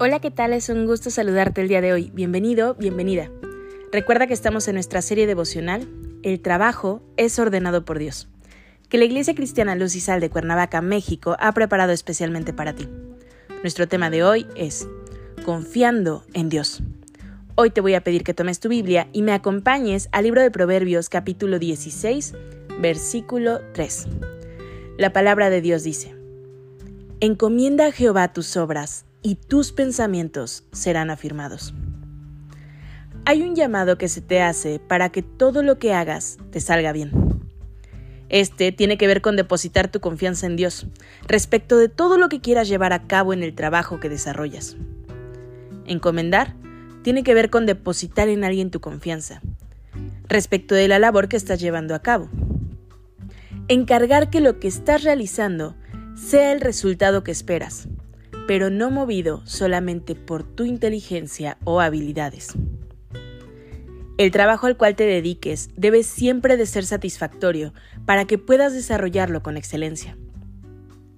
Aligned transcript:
Hola, 0.00 0.20
¿qué 0.20 0.30
tal? 0.30 0.52
Es 0.52 0.68
un 0.68 0.86
gusto 0.86 1.10
saludarte 1.10 1.60
el 1.60 1.66
día 1.66 1.80
de 1.80 1.92
hoy. 1.92 2.12
Bienvenido, 2.14 2.76
bienvenida. 2.76 3.32
Recuerda 3.90 4.28
que 4.28 4.32
estamos 4.32 4.68
en 4.68 4.74
nuestra 4.74 5.02
serie 5.02 5.26
devocional 5.26 5.88
El 6.22 6.38
trabajo 6.38 7.02
es 7.16 7.36
ordenado 7.40 7.84
por 7.84 7.98
Dios, 7.98 8.28
que 8.88 8.96
la 8.96 9.06
Iglesia 9.06 9.34
Cristiana 9.34 9.74
Luz 9.74 9.96
y 9.96 10.00
Sal 10.00 10.20
de 10.20 10.30
Cuernavaca, 10.30 10.82
México, 10.82 11.36
ha 11.40 11.50
preparado 11.50 11.90
especialmente 11.90 12.52
para 12.52 12.76
ti. 12.76 12.88
Nuestro 13.62 13.88
tema 13.88 14.08
de 14.08 14.22
hoy 14.22 14.46
es 14.54 14.86
Confiando 15.44 16.24
en 16.32 16.48
Dios. 16.48 16.80
Hoy 17.56 17.70
te 17.70 17.80
voy 17.80 17.94
a 17.94 18.04
pedir 18.04 18.22
que 18.22 18.34
tomes 18.34 18.60
tu 18.60 18.68
Biblia 18.68 19.08
y 19.12 19.22
me 19.22 19.32
acompañes 19.32 20.08
al 20.12 20.22
libro 20.22 20.42
de 20.42 20.52
Proverbios 20.52 21.08
capítulo 21.08 21.58
16, 21.58 22.34
versículo 22.80 23.62
3. 23.74 24.06
La 24.96 25.12
palabra 25.12 25.50
de 25.50 25.60
Dios 25.60 25.82
dice, 25.82 26.14
Encomienda 27.18 27.86
a 27.86 27.90
Jehová 27.92 28.32
tus 28.32 28.56
obras 28.56 29.07
y 29.22 29.36
tus 29.36 29.72
pensamientos 29.72 30.64
serán 30.72 31.10
afirmados. 31.10 31.74
Hay 33.24 33.42
un 33.42 33.54
llamado 33.54 33.98
que 33.98 34.08
se 34.08 34.20
te 34.20 34.40
hace 34.40 34.78
para 34.78 35.10
que 35.10 35.22
todo 35.22 35.62
lo 35.62 35.78
que 35.78 35.92
hagas 35.92 36.38
te 36.50 36.60
salga 36.60 36.92
bien. 36.92 37.10
Este 38.30 38.72
tiene 38.72 38.98
que 38.98 39.06
ver 39.06 39.20
con 39.20 39.36
depositar 39.36 39.90
tu 39.90 40.00
confianza 40.00 40.46
en 40.46 40.56
Dios 40.56 40.86
respecto 41.26 41.78
de 41.78 41.88
todo 41.88 42.18
lo 42.18 42.28
que 42.28 42.40
quieras 42.40 42.68
llevar 42.68 42.92
a 42.92 43.06
cabo 43.06 43.32
en 43.32 43.42
el 43.42 43.54
trabajo 43.54 44.00
que 44.00 44.08
desarrollas. 44.08 44.76
Encomendar 45.86 46.54
tiene 47.02 47.22
que 47.22 47.34
ver 47.34 47.50
con 47.50 47.66
depositar 47.66 48.28
en 48.28 48.44
alguien 48.44 48.70
tu 48.70 48.80
confianza 48.80 49.40
respecto 50.28 50.74
de 50.74 50.88
la 50.88 50.98
labor 50.98 51.28
que 51.28 51.38
estás 51.38 51.58
llevando 51.58 51.94
a 51.94 52.02
cabo. 52.02 52.28
Encargar 53.68 54.30
que 54.30 54.40
lo 54.40 54.58
que 54.58 54.68
estás 54.68 55.02
realizando 55.02 55.74
sea 56.14 56.52
el 56.52 56.60
resultado 56.60 57.24
que 57.24 57.30
esperas 57.30 57.88
pero 58.48 58.70
no 58.70 58.90
movido 58.90 59.42
solamente 59.44 60.14
por 60.14 60.42
tu 60.42 60.64
inteligencia 60.64 61.58
o 61.64 61.82
habilidades. 61.82 62.54
El 64.16 64.30
trabajo 64.30 64.66
al 64.66 64.78
cual 64.78 64.96
te 64.96 65.04
dediques 65.04 65.68
debe 65.76 66.02
siempre 66.02 66.56
de 66.56 66.64
ser 66.64 66.86
satisfactorio 66.86 67.74
para 68.06 68.24
que 68.24 68.38
puedas 68.38 68.72
desarrollarlo 68.72 69.42
con 69.42 69.58
excelencia. 69.58 70.16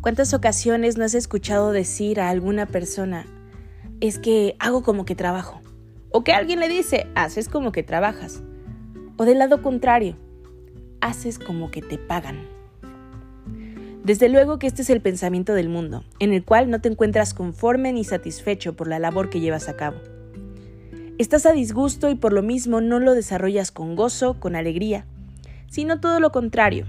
¿Cuántas 0.00 0.34
ocasiones 0.34 0.98
no 0.98 1.04
has 1.04 1.14
escuchado 1.14 1.70
decir 1.70 2.18
a 2.18 2.28
alguna 2.28 2.66
persona, 2.66 3.24
es 4.00 4.18
que 4.18 4.56
hago 4.58 4.82
como 4.82 5.04
que 5.04 5.14
trabajo? 5.14 5.60
O 6.10 6.24
que 6.24 6.32
alguien 6.32 6.58
le 6.58 6.68
dice, 6.68 7.06
haces 7.14 7.48
como 7.48 7.70
que 7.70 7.84
trabajas. 7.84 8.42
O 9.16 9.24
del 9.24 9.38
lado 9.38 9.62
contrario, 9.62 10.16
haces 11.00 11.38
como 11.38 11.70
que 11.70 11.82
te 11.82 11.98
pagan. 11.98 12.48
Desde 14.04 14.28
luego 14.28 14.58
que 14.58 14.66
este 14.66 14.82
es 14.82 14.90
el 14.90 15.00
pensamiento 15.00 15.54
del 15.54 15.68
mundo, 15.68 16.02
en 16.18 16.32
el 16.32 16.44
cual 16.44 16.68
no 16.70 16.80
te 16.80 16.88
encuentras 16.88 17.34
conforme 17.34 17.92
ni 17.92 18.02
satisfecho 18.02 18.72
por 18.74 18.88
la 18.88 18.98
labor 18.98 19.30
que 19.30 19.38
llevas 19.38 19.68
a 19.68 19.76
cabo. 19.76 19.98
Estás 21.18 21.46
a 21.46 21.52
disgusto 21.52 22.10
y 22.10 22.16
por 22.16 22.32
lo 22.32 22.42
mismo 22.42 22.80
no 22.80 22.98
lo 22.98 23.14
desarrollas 23.14 23.70
con 23.70 23.94
gozo, 23.94 24.40
con 24.40 24.56
alegría, 24.56 25.06
sino 25.70 26.00
todo 26.00 26.18
lo 26.18 26.32
contrario. 26.32 26.86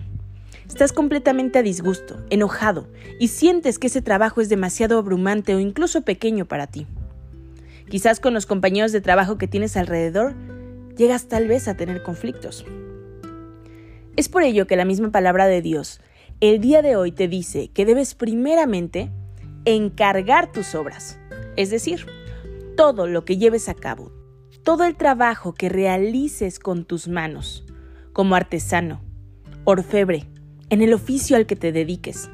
Estás 0.67 0.91
completamente 0.91 1.59
a 1.59 1.61
disgusto, 1.61 2.17
enojado, 2.31 2.87
y 3.19 3.27
sientes 3.27 3.77
que 3.77 3.87
ese 3.87 4.01
trabajo 4.01 4.41
es 4.41 4.49
demasiado 4.49 4.97
abrumante 4.97 5.53
o 5.53 5.59
incluso 5.59 6.01
pequeño 6.01 6.45
para 6.45 6.65
ti. 6.65 6.87
Quizás 7.89 8.19
con 8.19 8.33
los 8.33 8.47
compañeros 8.47 8.91
de 8.91 9.01
trabajo 9.01 9.37
que 9.37 9.47
tienes 9.47 9.77
alrededor, 9.77 10.33
llegas 10.97 11.27
tal 11.27 11.47
vez 11.47 11.67
a 11.67 11.77
tener 11.77 12.01
conflictos. 12.01 12.65
Es 14.15 14.29
por 14.29 14.41
ello 14.41 14.65
que 14.65 14.77
la 14.77 14.85
misma 14.85 15.11
palabra 15.11 15.45
de 15.45 15.61
Dios 15.61 16.01
el 16.49 16.59
día 16.59 16.81
de 16.81 16.97
hoy 16.97 17.13
te 17.13 17.29
dice 17.29 17.69
que 17.69 17.85
debes 17.85 18.15
primeramente 18.15 19.09
encargar 19.63 20.51
tus 20.51 20.75
obras, 20.75 21.17
es 21.55 21.69
decir, 21.69 22.05
todo 22.75 23.07
lo 23.07 23.23
que 23.23 23.37
lleves 23.37 23.69
a 23.69 23.73
cabo, 23.73 24.11
todo 24.61 24.83
el 24.83 24.97
trabajo 24.97 25.53
que 25.53 25.69
realices 25.69 26.59
con 26.59 26.83
tus 26.83 27.07
manos, 27.07 27.63
como 28.11 28.35
artesano, 28.35 28.99
orfebre, 29.63 30.27
en 30.69 30.81
el 30.81 30.93
oficio 30.93 31.37
al 31.37 31.45
que 31.45 31.55
te 31.55 31.71
dediques, 31.71 32.29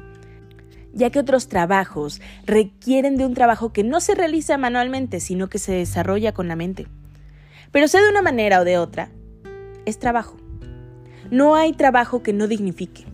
ya 0.92 1.10
que 1.10 1.20
otros 1.20 1.46
trabajos 1.46 2.20
requieren 2.44 3.16
de 3.16 3.26
un 3.26 3.34
trabajo 3.34 3.72
que 3.72 3.84
no 3.84 4.00
se 4.00 4.16
realiza 4.16 4.58
manualmente, 4.58 5.20
sino 5.20 5.48
que 5.48 5.60
se 5.60 5.70
desarrolla 5.70 6.32
con 6.32 6.48
la 6.48 6.56
mente. 6.56 6.88
Pero 7.70 7.86
sea 7.86 8.02
de 8.02 8.10
una 8.10 8.22
manera 8.22 8.60
o 8.60 8.64
de 8.64 8.76
otra, 8.76 9.12
es 9.86 10.00
trabajo. 10.00 10.36
No 11.30 11.54
hay 11.54 11.74
trabajo 11.74 12.24
que 12.24 12.32
no 12.32 12.48
dignifique 12.48 13.06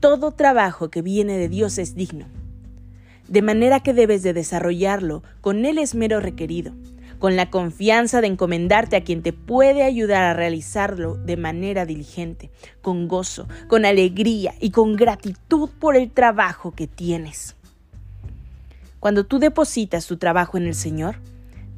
todo 0.00 0.32
trabajo 0.32 0.90
que 0.90 1.02
viene 1.02 1.36
de 1.36 1.48
Dios 1.48 1.76
es 1.78 1.94
digno, 1.94 2.26
de 3.28 3.42
manera 3.42 3.80
que 3.80 3.92
debes 3.92 4.22
de 4.22 4.32
desarrollarlo 4.32 5.22
con 5.42 5.64
el 5.66 5.78
esmero 5.78 6.20
requerido, 6.20 6.72
con 7.18 7.36
la 7.36 7.50
confianza 7.50 8.22
de 8.22 8.28
encomendarte 8.28 8.96
a 8.96 9.04
quien 9.04 9.22
te 9.22 9.34
puede 9.34 9.82
ayudar 9.82 10.24
a 10.24 10.32
realizarlo 10.32 11.16
de 11.16 11.36
manera 11.36 11.84
diligente, 11.84 12.50
con 12.80 13.08
gozo, 13.08 13.46
con 13.68 13.84
alegría 13.84 14.54
y 14.58 14.70
con 14.70 14.96
gratitud 14.96 15.68
por 15.78 15.96
el 15.96 16.10
trabajo 16.10 16.72
que 16.72 16.86
tienes. 16.86 17.54
Cuando 19.00 19.24
tú 19.24 19.38
depositas 19.38 20.06
tu 20.06 20.16
trabajo 20.16 20.56
en 20.56 20.66
el 20.66 20.74
Señor, 20.74 21.16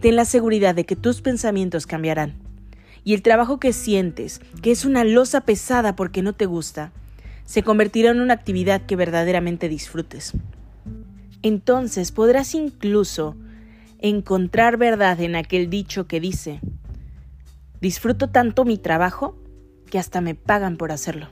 ten 0.01 0.15
la 0.15 0.25
seguridad 0.25 0.77
de 0.77 0.87
que 0.87 0.97
tus 0.97 1.23
pensamientos 1.23 1.87
cambiarán. 1.87 2.35
Y 3.05 3.15
el 3.15 3.23
trabajo 3.23 3.59
que 3.59 3.73
sientes, 3.73 4.41
que 4.63 4.71
es 4.71 4.85
una 4.85 5.03
losa 5.03 5.41
pesada 5.41 5.97
porque 5.97 6.23
no 6.23 6.35
te 6.35 6.47
gusta, 6.47 6.93
se 7.45 7.63
convertirá 7.63 8.11
en 8.11 8.21
una 8.21 8.35
actividad 8.35 8.83
que 8.83 8.97
verdaderamente 8.97 9.69
disfrutes. 9.69 10.33
Entonces 11.43 12.13
podrás 12.13 12.55
incluso 12.55 13.37
encontrar 13.99 14.77
verdad 14.77 15.21
en 15.21 15.37
aquel 15.37 15.71
dicho 15.71 16.07
que 16.07 16.21
dice, 16.21 16.61
disfruto 17.81 18.29
tanto 18.29 18.65
mi 18.65 18.79
trabajo 18.79 19.37
que 19.91 19.99
hasta 19.99 20.21
me 20.21 20.35
pagan 20.35 20.77
por 20.77 20.93
hacerlo. 20.93 21.29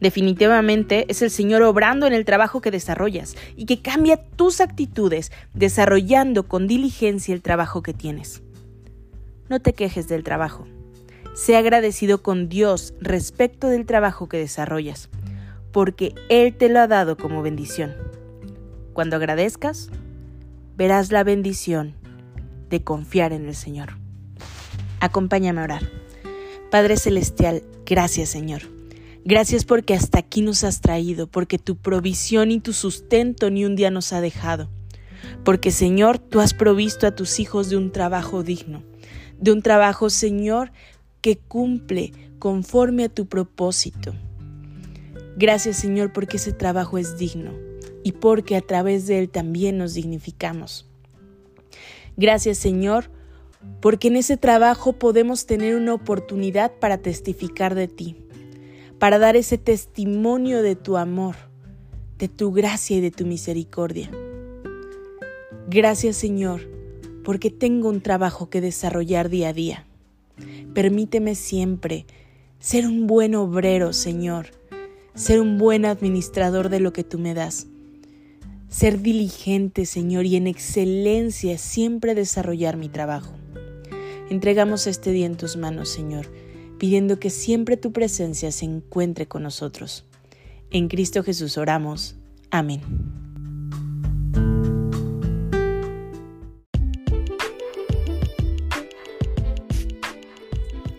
Definitivamente 0.00 1.06
es 1.08 1.20
el 1.22 1.30
Señor 1.30 1.62
obrando 1.62 2.06
en 2.06 2.14
el 2.14 2.24
trabajo 2.24 2.60
que 2.60 2.70
desarrollas 2.70 3.36
y 3.56 3.66
que 3.66 3.82
cambia 3.82 4.16
tus 4.16 4.60
actitudes 4.60 5.30
desarrollando 5.52 6.48
con 6.48 6.66
diligencia 6.66 7.34
el 7.34 7.42
trabajo 7.42 7.82
que 7.82 7.92
tienes. 7.92 8.42
No 9.48 9.60
te 9.60 9.74
quejes 9.74 10.08
del 10.08 10.24
trabajo. 10.24 10.66
Sé 11.34 11.56
agradecido 11.56 12.22
con 12.22 12.48
Dios 12.48 12.94
respecto 13.00 13.68
del 13.68 13.84
trabajo 13.84 14.28
que 14.28 14.38
desarrollas 14.38 15.10
porque 15.72 16.14
Él 16.28 16.56
te 16.56 16.68
lo 16.68 16.80
ha 16.80 16.86
dado 16.86 17.16
como 17.16 17.42
bendición. 17.42 17.94
Cuando 18.92 19.16
agradezcas, 19.16 19.88
verás 20.76 21.12
la 21.12 21.24
bendición 21.24 21.94
de 22.68 22.82
confiar 22.82 23.32
en 23.32 23.46
el 23.46 23.54
Señor. 23.54 23.90
Acompáñame 25.00 25.60
a 25.60 25.64
orar. 25.64 25.82
Padre 26.70 26.96
Celestial, 26.96 27.62
gracias 27.84 28.28
Señor. 28.28 28.62
Gracias 29.24 29.64
porque 29.64 29.94
hasta 29.94 30.18
aquí 30.18 30.40
nos 30.40 30.64
has 30.64 30.80
traído, 30.80 31.26
porque 31.26 31.58
tu 31.58 31.76
provisión 31.76 32.50
y 32.50 32.60
tu 32.60 32.72
sustento 32.72 33.50
ni 33.50 33.64
un 33.64 33.76
día 33.76 33.90
nos 33.90 34.12
ha 34.12 34.20
dejado. 34.20 34.70
Porque 35.44 35.70
Señor, 35.70 36.18
tú 36.18 36.40
has 36.40 36.54
provisto 36.54 37.06
a 37.06 37.14
tus 37.14 37.38
hijos 37.40 37.68
de 37.68 37.76
un 37.76 37.92
trabajo 37.92 38.42
digno, 38.42 38.82
de 39.38 39.52
un 39.52 39.62
trabajo, 39.62 40.08
Señor, 40.08 40.72
que 41.20 41.36
cumple 41.36 42.12
conforme 42.38 43.04
a 43.04 43.08
tu 43.08 43.26
propósito. 43.26 44.14
Gracias 45.36 45.76
Señor 45.76 46.12
porque 46.12 46.36
ese 46.36 46.52
trabajo 46.52 46.98
es 46.98 47.18
digno 47.18 47.52
y 48.02 48.12
porque 48.12 48.56
a 48.56 48.60
través 48.60 49.06
de 49.06 49.18
él 49.18 49.28
también 49.28 49.78
nos 49.78 49.94
dignificamos. 49.94 50.88
Gracias 52.16 52.58
Señor 52.58 53.10
porque 53.80 54.08
en 54.08 54.16
ese 54.16 54.36
trabajo 54.36 54.94
podemos 54.94 55.46
tener 55.46 55.76
una 55.76 55.94
oportunidad 55.94 56.72
para 56.78 56.98
testificar 56.98 57.74
de 57.74 57.88
ti, 57.88 58.16
para 58.98 59.18
dar 59.18 59.36
ese 59.36 59.58
testimonio 59.58 60.62
de 60.62 60.76
tu 60.76 60.96
amor, 60.96 61.36
de 62.18 62.28
tu 62.28 62.52
gracia 62.52 62.96
y 62.96 63.00
de 63.00 63.10
tu 63.10 63.26
misericordia. 63.26 64.10
Gracias 65.68 66.16
Señor 66.16 66.68
porque 67.24 67.50
tengo 67.50 67.88
un 67.88 68.00
trabajo 68.00 68.50
que 68.50 68.60
desarrollar 68.60 69.28
día 69.28 69.50
a 69.50 69.52
día. 69.52 69.86
Permíteme 70.74 71.34
siempre 71.34 72.06
ser 72.58 72.86
un 72.86 73.06
buen 73.06 73.34
obrero, 73.34 73.92
Señor, 73.92 74.50
ser 75.14 75.40
un 75.40 75.58
buen 75.58 75.84
administrador 75.84 76.68
de 76.68 76.80
lo 76.80 76.92
que 76.92 77.04
tú 77.04 77.18
me 77.18 77.34
das. 77.34 77.66
ser 78.68 79.00
diligente, 79.00 79.84
Señor, 79.84 80.26
y 80.26 80.36
en 80.36 80.46
excelencia 80.46 81.58
siempre 81.58 82.14
desarrollar 82.14 82.76
mi 82.76 82.88
trabajo. 82.88 83.34
Entregamos 84.30 84.86
este 84.86 85.10
día 85.10 85.26
en 85.26 85.36
tus 85.36 85.56
manos, 85.56 85.88
Señor, 85.88 86.30
pidiendo 86.78 87.18
que 87.18 87.30
siempre 87.30 87.76
tu 87.76 87.92
presencia 87.92 88.52
se 88.52 88.66
encuentre 88.66 89.26
con 89.26 89.42
nosotros. 89.42 90.04
En 90.70 90.86
Cristo 90.86 91.24
Jesús 91.24 91.58
oramos. 91.58 92.14
Amén. 92.52 92.80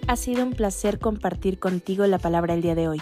Ha 0.08 0.18
sido 0.18 0.44
un 0.44 0.52
placer 0.52 1.00
compartir 1.00 1.58
contigo 1.58 2.06
la 2.06 2.20
palabra 2.20 2.54
el 2.54 2.62
día 2.62 2.76
de 2.76 2.90
hoy. 2.90 3.02